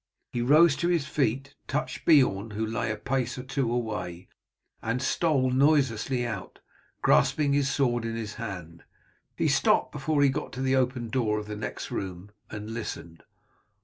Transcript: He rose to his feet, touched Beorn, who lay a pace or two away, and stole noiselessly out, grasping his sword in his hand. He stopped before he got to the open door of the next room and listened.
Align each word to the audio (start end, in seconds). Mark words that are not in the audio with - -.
He 0.33 0.41
rose 0.41 0.75
to 0.77 0.87
his 0.87 1.05
feet, 1.05 1.53
touched 1.67 2.05
Beorn, 2.05 2.53
who 2.57 2.65
lay 2.65 2.89
a 2.91 2.97
pace 2.97 3.37
or 3.37 3.43
two 3.43 3.71
away, 3.71 4.29
and 4.81 4.99
stole 4.99 5.51
noiselessly 5.51 6.25
out, 6.25 6.57
grasping 7.03 7.53
his 7.53 7.69
sword 7.69 8.03
in 8.03 8.15
his 8.15 8.33
hand. 8.41 8.81
He 9.35 9.47
stopped 9.47 9.91
before 9.91 10.23
he 10.23 10.29
got 10.29 10.53
to 10.53 10.61
the 10.63 10.75
open 10.75 11.09
door 11.09 11.37
of 11.37 11.45
the 11.45 11.55
next 11.55 11.91
room 11.91 12.31
and 12.49 12.71
listened. 12.73 13.21